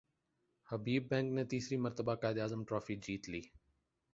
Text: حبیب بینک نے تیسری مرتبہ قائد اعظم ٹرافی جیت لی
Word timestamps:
حبیب 0.69 1.03
بینک 1.09 1.33
نے 1.35 1.43
تیسری 1.51 1.77
مرتبہ 1.85 2.15
قائد 2.21 2.37
اعظم 2.39 2.63
ٹرافی 2.67 2.95
جیت 3.03 3.29
لی 3.29 3.41